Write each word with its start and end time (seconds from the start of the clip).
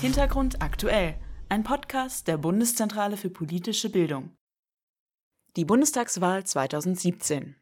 Hintergrund 0.00 0.62
aktuell. 0.62 1.16
Ein 1.48 1.64
Podcast 1.64 2.28
der 2.28 2.38
Bundeszentrale 2.38 3.16
für 3.16 3.30
politische 3.30 3.90
Bildung. 3.90 4.30
Die 5.56 5.64
Bundestagswahl 5.64 6.44
2017. 6.44 7.56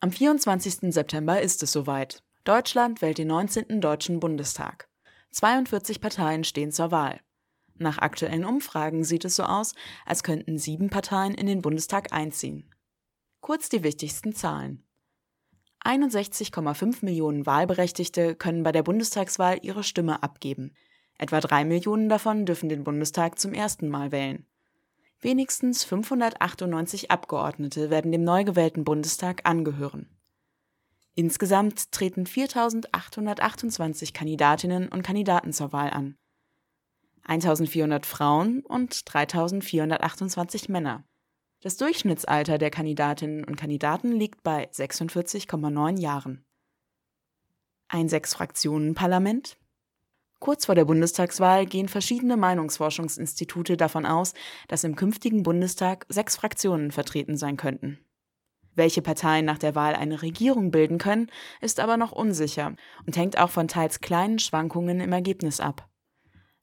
Am 0.00 0.10
24. 0.10 0.92
September 0.92 1.40
ist 1.40 1.62
es 1.62 1.70
soweit. 1.70 2.24
Deutschland 2.42 3.02
wählt 3.02 3.18
den 3.18 3.28
19. 3.28 3.80
Deutschen 3.80 4.18
Bundestag. 4.18 4.88
42 5.30 6.00
Parteien 6.00 6.42
stehen 6.42 6.72
zur 6.72 6.90
Wahl. 6.90 7.20
Nach 7.76 7.98
aktuellen 7.98 8.44
Umfragen 8.44 9.04
sieht 9.04 9.24
es 9.24 9.36
so 9.36 9.44
aus, 9.44 9.72
als 10.04 10.24
könnten 10.24 10.58
sieben 10.58 10.90
Parteien 10.90 11.34
in 11.34 11.46
den 11.46 11.62
Bundestag 11.62 12.12
einziehen. 12.12 12.68
Kurz 13.40 13.68
die 13.68 13.84
wichtigsten 13.84 14.34
Zahlen. 14.34 14.84
61,5 15.84 17.04
Millionen 17.04 17.46
Wahlberechtigte 17.46 18.34
können 18.34 18.64
bei 18.64 18.72
der 18.72 18.82
Bundestagswahl 18.82 19.60
ihre 19.62 19.84
Stimme 19.84 20.24
abgeben. 20.24 20.74
Etwa 21.18 21.40
drei 21.40 21.64
Millionen 21.64 22.08
davon 22.08 22.46
dürfen 22.46 22.68
den 22.68 22.84
Bundestag 22.84 23.38
zum 23.38 23.54
ersten 23.54 23.88
Mal 23.88 24.12
wählen. 24.12 24.46
Wenigstens 25.20 25.84
598 25.84 27.10
Abgeordnete 27.10 27.90
werden 27.90 28.12
dem 28.12 28.22
neu 28.22 28.44
gewählten 28.44 28.84
Bundestag 28.84 29.40
angehören. 29.44 30.10
Insgesamt 31.14 31.90
treten 31.92 32.24
4.828 32.24 34.12
Kandidatinnen 34.12 34.88
und 34.88 35.02
Kandidaten 35.02 35.54
zur 35.54 35.72
Wahl 35.72 35.90
an. 35.90 36.18
1.400 37.26 38.04
Frauen 38.04 38.60
und 38.60 38.94
3.428 38.94 40.70
Männer. 40.70 41.04
Das 41.62 41.78
Durchschnittsalter 41.78 42.58
der 42.58 42.70
Kandidatinnen 42.70 43.44
und 43.44 43.56
Kandidaten 43.56 44.12
liegt 44.12 44.42
bei 44.42 44.68
46,9 44.70 45.98
Jahren. 45.98 46.44
Ein 47.88 48.08
Sechs-Fraktionen-Parlament? 48.08 49.56
Kurz 50.38 50.66
vor 50.66 50.74
der 50.74 50.84
Bundestagswahl 50.84 51.66
gehen 51.66 51.88
verschiedene 51.88 52.36
Meinungsforschungsinstitute 52.36 53.76
davon 53.76 54.04
aus, 54.04 54.34
dass 54.68 54.84
im 54.84 54.94
künftigen 54.94 55.42
Bundestag 55.42 56.06
sechs 56.08 56.36
Fraktionen 56.36 56.92
vertreten 56.92 57.36
sein 57.36 57.56
könnten. 57.56 57.98
Welche 58.74 59.00
Parteien 59.00 59.46
nach 59.46 59.58
der 59.58 59.74
Wahl 59.74 59.94
eine 59.94 60.20
Regierung 60.20 60.70
bilden 60.70 60.98
können, 60.98 61.30
ist 61.62 61.80
aber 61.80 61.96
noch 61.96 62.12
unsicher 62.12 62.76
und 63.06 63.16
hängt 63.16 63.38
auch 63.38 63.48
von 63.48 63.68
teils 63.68 64.00
kleinen 64.00 64.38
Schwankungen 64.38 65.00
im 65.00 65.12
Ergebnis 65.12 65.60
ab. 65.60 65.88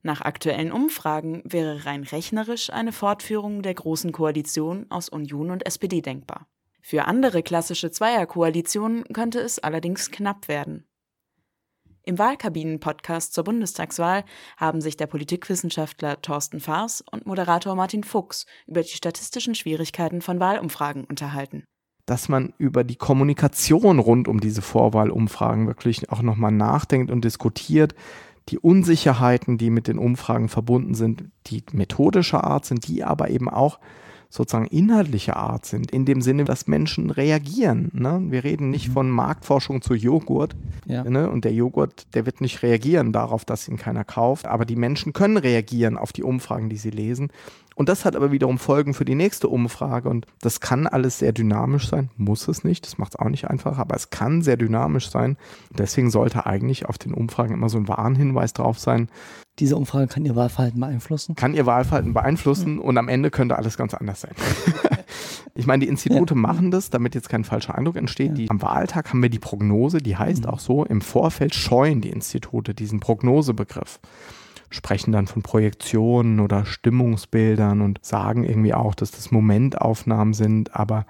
Nach 0.04 0.22
aktuellen 0.22 0.72
Umfragen 0.72 1.42
wäre 1.46 1.86
rein 1.86 2.04
rechnerisch 2.04 2.70
eine 2.70 2.92
Fortführung 2.92 3.64
der 3.64 3.74
Großen 3.74 4.12
Koalition 4.12 4.86
aus 4.90 5.10
Union 5.10 5.50
und 5.50 5.66
SPD 5.66 6.02
denkbar. 6.02 6.48
Für 6.82 7.06
andere 7.06 7.42
klassische 7.42 7.90
Zweierkoalitionen 7.90 9.06
könnte 9.06 9.40
es 9.40 9.58
allerdings 9.58 10.12
knapp 10.12 10.50
werden. 10.50 10.86
Im 12.06 12.20
Wahlkabinen-Podcast 12.20 13.34
zur 13.34 13.46
Bundestagswahl 13.46 14.26
haben 14.58 14.82
sich 14.82 14.98
der 14.98 15.08
Politikwissenschaftler 15.08 16.22
Thorsten 16.22 16.60
Faas 16.60 17.02
und 17.10 17.26
Moderator 17.26 17.76
Martin 17.76 18.04
Fuchs 18.04 18.46
über 18.68 18.82
die 18.82 18.90
statistischen 18.90 19.56
Schwierigkeiten 19.56 20.22
von 20.22 20.42
Wahlumfragen 20.42 21.06
unterhalten. 21.06 21.64
Dass 22.06 22.28
man 22.28 22.54
über 22.58 22.84
die 22.84 22.98
Kommunikation 22.98 24.00
rund 24.00 24.28
um 24.28 24.42
diese 24.42 24.62
Vorwahlumfragen 24.62 25.66
wirklich 25.66 26.10
auch 26.12 26.22
nochmal 26.22 26.52
nachdenkt 26.52 27.10
und 27.10 27.24
diskutiert, 27.24 27.96
die 28.50 28.60
Unsicherheiten, 28.60 29.58
die 29.58 29.70
mit 29.70 29.88
den 29.88 29.98
Umfragen 29.98 30.50
verbunden 30.50 30.96
sind, 30.96 31.32
die 31.48 31.64
methodischer 31.72 32.44
Art 32.44 32.66
sind, 32.66 32.86
die 32.86 33.06
aber 33.06 33.30
eben 33.30 33.48
auch 33.48 33.80
sozusagen 34.34 34.66
inhaltlicher 34.66 35.38
Art 35.38 35.68
sind, 35.68 35.92
in 35.92 36.06
dem 36.06 36.22
Sinne, 36.22 36.44
dass 36.44 36.66
Menschen 36.66 37.12
reagieren. 37.12 37.92
Ne? 37.94 38.20
Wir 38.30 38.44
reden 38.44 38.72
nicht 38.72 38.90
mhm. 38.90 38.94
von 38.94 39.10
Marktforschung 39.12 39.84
zu 39.84 39.94
Joghurt. 39.94 40.56
Ja. 40.88 41.04
Ne? 41.04 41.30
Und 41.30 41.46
der 41.46 41.54
Joghurt, 41.54 42.08
der 42.16 42.26
wird 42.26 42.42
nicht 42.42 42.64
reagieren 42.64 43.12
darauf, 43.12 43.46
dass 43.46 43.68
ihn 43.68 43.78
keiner 43.78 44.04
kauft. 44.04 44.48
Aber 44.48 44.66
die 44.66 44.76
Menschen 44.76 45.14
können 45.14 45.38
reagieren 45.38 46.00
auf 46.00 46.14
die 46.14 46.24
Umfragen, 46.24 46.68
die 46.68 46.78
sie 46.78 46.90
lesen. 46.90 47.30
Und 47.76 47.90
das 47.90 48.06
hat 48.06 48.16
aber 48.16 48.32
wiederum 48.32 48.58
Folgen 48.58 48.94
für 48.94 49.06
die 49.06 49.16
nächste 49.16 49.48
Umfrage. 49.48 50.10
Und 50.10 50.28
das 50.42 50.60
kann 50.60 50.88
alles 50.88 51.20
sehr 51.20 51.32
dynamisch 51.32 51.88
sein. 51.88 52.10
Muss 52.18 52.48
es 52.48 52.64
nicht. 52.64 52.86
Das 52.86 52.98
macht 52.98 53.14
es 53.14 53.20
auch 53.20 53.30
nicht 53.30 53.50
einfacher. 53.50 53.80
Aber 53.80 53.96
es 53.96 54.10
kann 54.10 54.42
sehr 54.42 54.58
dynamisch 54.58 55.10
sein. 55.10 55.38
Deswegen 55.78 56.12
sollte 56.12 56.46
eigentlich 56.46 56.86
auf 56.88 56.98
den 56.98 57.14
Umfragen 57.14 57.54
immer 57.54 57.70
so 57.70 57.78
ein 57.78 57.88
Warnhinweis 57.88 58.54
drauf 58.54 58.80
sein. 58.80 59.10
Diese 59.60 59.76
Umfrage 59.76 60.08
kann 60.08 60.26
Ihr 60.26 60.36
Wahlverhalten 60.36 60.80
beeinflussen? 60.80 61.36
Kann 61.36 61.54
Ihr 61.54 61.66
Wahlverhalten 61.66 62.14
beeinflussen. 62.14 62.80
Und 62.80 62.98
am 62.98 63.08
Ende 63.08 63.30
könnte 63.30 63.58
alles 63.58 63.78
ganz 63.78 63.94
anders 63.94 64.22
sein. 64.22 64.34
ich 65.56 65.68
meine, 65.68 65.86
die 65.86 65.90
Institute 65.90 66.34
ja. 66.34 66.40
machen 66.40 66.72
das, 66.72 66.90
damit 66.90 67.14
jetzt 67.14 67.30
kein 67.30 67.44
falscher 67.44 67.76
Eindruck 67.76 67.96
entsteht. 67.96 68.30
Ja. 68.30 68.34
Die, 68.34 68.50
am 68.50 68.62
Wahltag 68.62 69.10
haben 69.10 69.22
wir 69.22 69.30
die 69.30 69.40
Prognose, 69.40 70.00
die 70.00 70.18
heißt 70.18 70.44
mhm. 70.44 70.50
auch 70.50 70.60
so, 70.60 70.86
im 70.86 71.02
Vorfeld 71.02 71.54
scheuen 71.54 72.02
die 72.02 72.10
Institute 72.10 72.74
diesen 72.74 73.00
Prognosebegriff 73.00 74.00
sprechen 74.74 75.12
dann 75.12 75.28
von 75.28 75.42
Projektionen 75.42 76.40
oder 76.40 76.66
Stimmungsbildern 76.66 77.82
und 77.82 78.04
sagen 78.04 78.44
irgendwie 78.44 78.74
auch, 78.74 78.96
dass 78.96 79.12
das 79.12 79.32
Momentaufnahmen 79.32 80.34
sind. 80.34 80.76
Aber 80.76 81.06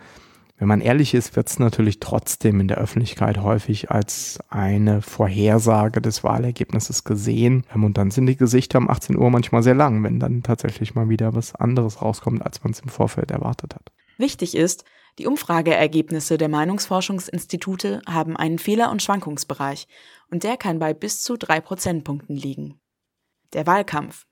wenn 0.57 0.67
man 0.67 0.81
ehrlich 0.81 1.13
ist, 1.13 1.35
wird 1.35 1.49
es 1.49 1.59
natürlich 1.59 1.99
trotzdem 1.99 2.59
in 2.59 2.67
der 2.67 2.77
Öffentlichkeit 2.77 3.39
häufig 3.39 3.91
als 3.91 4.39
eine 4.49 5.01
Vorhersage 5.01 6.01
des 6.01 6.23
Wahlergebnisses 6.23 7.03
gesehen. 7.03 7.65
Und 7.73 7.97
dann 7.97 8.11
sind 8.11 8.27
die 8.27 8.35
Gesichter 8.35 8.77
um 8.77 8.89
18 8.89 9.17
Uhr 9.17 9.29
manchmal 9.29 9.63
sehr 9.63 9.75
lang, 9.75 10.03
wenn 10.03 10.19
dann 10.19 10.43
tatsächlich 10.43 10.95
mal 10.95 11.09
wieder 11.09 11.33
was 11.33 11.55
anderes 11.55 12.01
rauskommt, 12.01 12.45
als 12.45 12.63
man 12.63 12.71
es 12.71 12.81
im 12.81 12.89
Vorfeld 12.89 13.31
erwartet 13.31 13.75
hat. 13.75 13.91
Wichtig 14.17 14.55
ist, 14.55 14.85
die 15.19 15.27
Umfrageergebnisse 15.27 16.37
der 16.37 16.49
Meinungsforschungsinstitute 16.49 18.01
haben 18.07 18.35
einen 18.35 18.57
Fehler- 18.57 18.91
und 18.91 19.01
Schwankungsbereich 19.01 19.87
und 20.31 20.43
der 20.43 20.57
kann 20.57 20.79
bei 20.79 20.93
bis 20.93 21.21
zu 21.21 21.37
drei 21.37 21.61
Prozentpunkten 21.61 22.35
liegen. 22.35 22.79
Der 23.53 23.67
Wahlkampf. 23.67 24.25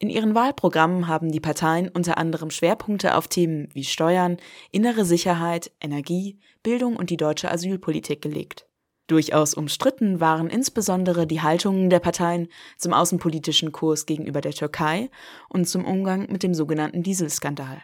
In 0.00 0.10
ihren 0.10 0.34
Wahlprogrammen 0.34 1.08
haben 1.08 1.32
die 1.32 1.40
Parteien 1.40 1.88
unter 1.88 2.18
anderem 2.18 2.50
Schwerpunkte 2.50 3.16
auf 3.16 3.26
Themen 3.28 3.68
wie 3.72 3.84
Steuern, 3.84 4.36
innere 4.70 5.04
Sicherheit, 5.04 5.72
Energie, 5.80 6.38
Bildung 6.62 6.96
und 6.96 7.10
die 7.10 7.16
deutsche 7.16 7.50
Asylpolitik 7.50 8.22
gelegt. 8.22 8.68
Durchaus 9.08 9.54
umstritten 9.54 10.20
waren 10.20 10.50
insbesondere 10.50 11.26
die 11.26 11.40
Haltungen 11.40 11.88
der 11.88 11.98
Parteien 11.98 12.48
zum 12.76 12.92
außenpolitischen 12.92 13.72
Kurs 13.72 14.06
gegenüber 14.06 14.40
der 14.40 14.52
Türkei 14.52 15.10
und 15.48 15.66
zum 15.66 15.84
Umgang 15.84 16.30
mit 16.30 16.42
dem 16.42 16.52
sogenannten 16.52 17.02
Dieselskandal. 17.02 17.82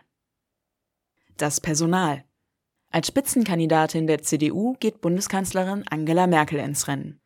Das 1.36 1.60
Personal. 1.60 2.24
Als 2.90 3.08
Spitzenkandidatin 3.08 4.06
der 4.06 4.22
CDU 4.22 4.74
geht 4.78 5.00
Bundeskanzlerin 5.00 5.84
Angela 5.88 6.26
Merkel 6.26 6.60
ins 6.60 6.86
Rennen. 6.86 7.20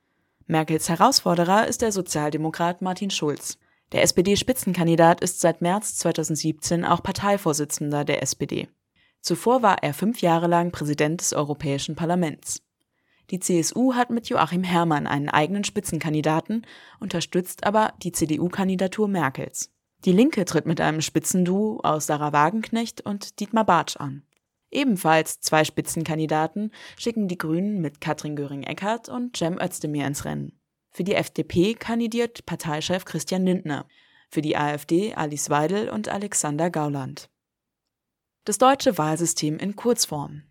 Merkels 0.50 0.88
Herausforderer 0.88 1.68
ist 1.68 1.82
der 1.82 1.92
Sozialdemokrat 1.92 2.80
Martin 2.80 3.10
Schulz. 3.10 3.58
Der 3.92 4.02
SPD-Spitzenkandidat 4.02 5.20
ist 5.20 5.42
seit 5.42 5.60
März 5.60 5.96
2017 5.96 6.86
auch 6.86 7.02
Parteivorsitzender 7.02 8.06
der 8.06 8.22
SPD. 8.22 8.66
Zuvor 9.20 9.60
war 9.60 9.82
er 9.82 9.92
fünf 9.92 10.22
Jahre 10.22 10.46
lang 10.46 10.72
Präsident 10.72 11.20
des 11.20 11.34
Europäischen 11.34 11.96
Parlaments. 11.96 12.62
Die 13.30 13.40
CSU 13.40 13.92
hat 13.92 14.08
mit 14.08 14.30
Joachim 14.30 14.64
Herrmann 14.64 15.06
einen 15.06 15.28
eigenen 15.28 15.64
Spitzenkandidaten, 15.64 16.64
unterstützt 16.98 17.64
aber 17.64 17.92
die 18.02 18.12
CDU-Kandidatur 18.12 19.06
Merkels. 19.06 19.70
Die 20.06 20.12
Linke 20.12 20.46
tritt 20.46 20.64
mit 20.64 20.80
einem 20.80 21.02
Spitzenduo 21.02 21.80
aus 21.82 22.06
Sarah 22.06 22.32
Wagenknecht 22.32 23.02
und 23.02 23.38
Dietmar 23.40 23.66
Bartsch 23.66 23.98
an. 23.98 24.22
Ebenfalls 24.70 25.40
zwei 25.40 25.64
Spitzenkandidaten 25.64 26.72
schicken 26.96 27.28
die 27.28 27.38
Grünen 27.38 27.80
mit 27.80 28.00
Katrin 28.00 28.36
Göring-Eckardt 28.36 29.08
und 29.08 29.36
Cem 29.36 29.58
Özdemir 29.58 30.06
ins 30.06 30.24
Rennen. 30.24 30.60
Für 30.90 31.04
die 31.04 31.14
FDP 31.14 31.74
kandidiert 31.74 32.44
Parteichef 32.44 33.04
Christian 33.04 33.44
Lindner, 33.44 33.86
für 34.30 34.42
die 34.42 34.56
AfD 34.56 35.14
Alice 35.14 35.48
Weidel 35.48 35.88
und 35.88 36.08
Alexander 36.08 36.70
Gauland. 36.70 37.30
Das 38.44 38.58
deutsche 38.58 38.98
Wahlsystem 38.98 39.58
in 39.58 39.76
Kurzform. 39.76 40.42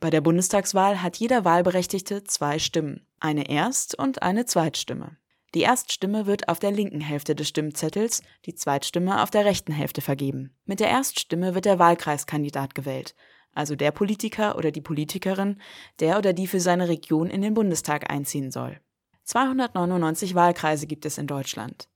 Bei 0.00 0.10
der 0.10 0.20
Bundestagswahl 0.20 1.02
hat 1.02 1.16
jeder 1.16 1.44
Wahlberechtigte 1.44 2.24
zwei 2.24 2.58
Stimmen, 2.58 3.06
eine 3.20 3.48
Erst- 3.48 3.98
und 3.98 4.22
eine 4.22 4.44
Zweitstimme. 4.44 5.16
Die 5.56 5.62
Erststimme 5.62 6.26
wird 6.26 6.50
auf 6.50 6.58
der 6.58 6.70
linken 6.70 7.00
Hälfte 7.00 7.34
des 7.34 7.48
Stimmzettels, 7.48 8.20
die 8.44 8.54
Zweitstimme 8.54 9.22
auf 9.22 9.30
der 9.30 9.46
rechten 9.46 9.72
Hälfte 9.72 10.02
vergeben. 10.02 10.54
Mit 10.66 10.80
der 10.80 10.90
Erststimme 10.90 11.54
wird 11.54 11.64
der 11.64 11.78
Wahlkreiskandidat 11.78 12.74
gewählt, 12.74 13.14
also 13.54 13.74
der 13.74 13.90
Politiker 13.90 14.58
oder 14.58 14.70
die 14.70 14.82
Politikerin, 14.82 15.58
der 15.98 16.18
oder 16.18 16.34
die 16.34 16.46
für 16.46 16.60
seine 16.60 16.90
Region 16.90 17.30
in 17.30 17.40
den 17.40 17.54
Bundestag 17.54 18.10
einziehen 18.10 18.50
soll. 18.50 18.78
299 19.24 20.34
Wahlkreise 20.34 20.86
gibt 20.86 21.06
es 21.06 21.16
in 21.16 21.26
Deutschland. 21.26 21.88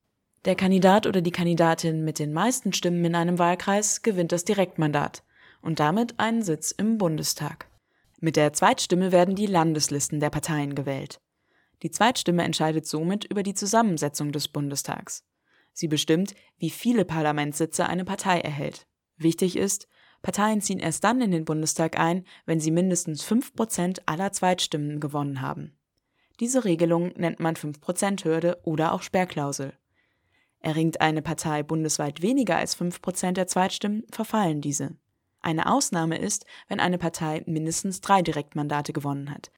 Der 0.46 0.54
Kandidat 0.54 1.06
oder 1.06 1.20
die 1.20 1.30
Kandidatin 1.30 2.02
mit 2.02 2.18
den 2.18 2.32
meisten 2.32 2.72
Stimmen 2.72 3.04
in 3.04 3.14
einem 3.14 3.38
Wahlkreis 3.38 4.00
gewinnt 4.00 4.32
das 4.32 4.46
Direktmandat 4.46 5.22
und 5.60 5.80
damit 5.80 6.18
einen 6.18 6.40
Sitz 6.40 6.70
im 6.70 6.96
Bundestag. 6.96 7.66
Mit 8.20 8.36
der 8.36 8.54
Zweitstimme 8.54 9.12
werden 9.12 9.34
die 9.34 9.44
Landeslisten 9.44 10.18
der 10.18 10.30
Parteien 10.30 10.74
gewählt. 10.74 11.20
Die 11.82 11.90
Zweitstimme 11.90 12.42
entscheidet 12.42 12.86
somit 12.86 13.24
über 13.24 13.42
die 13.42 13.54
Zusammensetzung 13.54 14.32
des 14.32 14.48
Bundestags. 14.48 15.24
Sie 15.72 15.88
bestimmt, 15.88 16.34
wie 16.58 16.70
viele 16.70 17.04
Parlamentssitze 17.04 17.86
eine 17.86 18.04
Partei 18.04 18.40
erhält. 18.40 18.86
Wichtig 19.16 19.56
ist, 19.56 19.88
Parteien 20.22 20.60
ziehen 20.60 20.78
erst 20.78 21.04
dann 21.04 21.20
in 21.20 21.30
den 21.30 21.44
Bundestag 21.44 21.98
ein, 21.98 22.24
wenn 22.44 22.60
sie 22.60 22.70
mindestens 22.70 23.24
5% 23.24 24.00
aller 24.06 24.32
Zweitstimmen 24.32 25.00
gewonnen 25.00 25.40
haben. 25.40 25.78
Diese 26.40 26.64
Regelung 26.64 27.12
nennt 27.16 27.40
man 27.40 27.54
5%-Hürde 27.54 28.60
oder 28.64 28.92
auch 28.92 29.02
Sperrklausel. 29.02 29.72
Erringt 30.60 31.00
eine 31.00 31.22
Partei 31.22 31.62
bundesweit 31.62 32.20
weniger 32.20 32.56
als 32.56 32.78
5% 32.78 33.32
der 33.32 33.46
Zweitstimmen, 33.46 34.04
verfallen 34.10 34.60
diese. 34.60 34.96
Eine 35.40 35.72
Ausnahme 35.72 36.18
ist, 36.18 36.44
wenn 36.68 36.80
eine 36.80 36.98
Partei 36.98 37.42
mindestens 37.46 38.02
drei 38.02 38.20
Direktmandate 38.20 38.92
gewonnen 38.92 39.30
hat. 39.30 39.50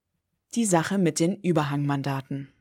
Die 0.54 0.66
Sache 0.66 0.98
mit 0.98 1.18
den 1.18 1.36
Überhangmandaten. 1.36 2.52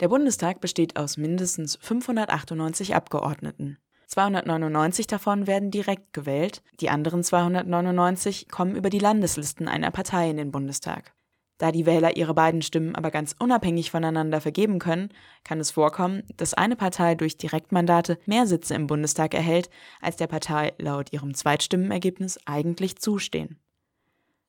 Der 0.00 0.08
Bundestag 0.08 0.62
besteht 0.62 0.96
aus 0.96 1.18
mindestens 1.18 1.76
598 1.82 2.94
Abgeordneten. 2.94 3.76
299 4.06 5.06
davon 5.06 5.46
werden 5.46 5.70
direkt 5.70 6.14
gewählt, 6.14 6.62
die 6.80 6.88
anderen 6.88 7.22
299 7.22 8.48
kommen 8.48 8.74
über 8.74 8.88
die 8.88 9.00
Landeslisten 9.00 9.68
einer 9.68 9.90
Partei 9.90 10.30
in 10.30 10.38
den 10.38 10.50
Bundestag. 10.50 11.12
Da 11.58 11.72
die 11.72 11.84
Wähler 11.84 12.16
ihre 12.16 12.32
beiden 12.32 12.62
Stimmen 12.62 12.94
aber 12.94 13.10
ganz 13.10 13.36
unabhängig 13.38 13.90
voneinander 13.90 14.40
vergeben 14.40 14.78
können, 14.78 15.10
kann 15.44 15.60
es 15.60 15.70
vorkommen, 15.70 16.22
dass 16.38 16.54
eine 16.54 16.74
Partei 16.74 17.16
durch 17.16 17.36
Direktmandate 17.36 18.18
mehr 18.24 18.46
Sitze 18.46 18.74
im 18.74 18.86
Bundestag 18.86 19.34
erhält, 19.34 19.68
als 20.00 20.16
der 20.16 20.26
Partei 20.26 20.72
laut 20.78 21.12
ihrem 21.12 21.34
Zweitstimmenergebnis 21.34 22.38
eigentlich 22.46 22.96
zustehen. 22.96 23.58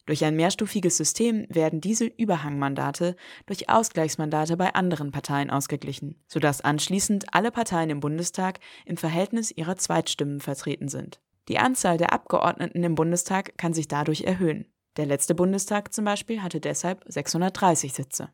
Durch 0.07 0.24
ein 0.24 0.38
mehrstufiges 0.38 0.95
System 0.95 1.45
werden 1.50 1.81
diese 1.81 2.06
Überhangmandate 2.06 3.18
durch 3.45 3.69
Ausgleichsmandate 3.69 4.56
bei 4.56 4.74
anderen 4.74 5.12
Parteien 5.12 5.50
ausgeglichen, 5.50 6.15
sodass 6.27 6.62
anschließend 6.62 7.33
alle 7.33 7.51
Parteien 7.51 7.89
im 7.89 8.00
Bundestag 8.00 8.59
im 8.86 8.95
Verhältnis 8.95 9.51
ihrer 9.51 9.75
Zweitstimmen 9.75 10.39
vertreten 10.39 10.88
sind. 10.88 11.19
Die 11.50 11.59
Anzahl 11.59 11.98
der 11.98 12.13
Abgeordneten 12.13 12.83
im 12.83 12.95
Bundestag 12.95 13.57
kann 13.57 13.74
sich 13.74 13.89
dadurch 13.89 14.21
erhöhen. 14.21 14.65
Der 14.95 15.06
letzte 15.06 15.36
Bundestag 15.36 15.94
zum 15.94 16.06
Beispiel 16.06 16.42
hatte 16.42 16.62
deshalb 16.62 17.04
630 17.07 17.92
Sitze. 17.92 18.30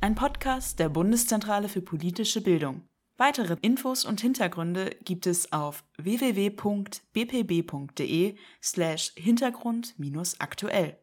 Ein 0.00 0.14
Podcast 0.14 0.78
der 0.78 0.88
Bundeszentrale 0.88 1.68
für 1.68 1.82
politische 1.82 2.40
Bildung. 2.40 2.88
Weitere 3.24 3.56
Infos 3.62 4.04
und 4.04 4.20
Hintergründe 4.20 4.96
gibt 5.04 5.28
es 5.28 5.52
auf 5.52 5.84
www.bpb.de 5.96 6.74
slash 8.60 9.12
Hintergrund-aktuell. 9.14 10.98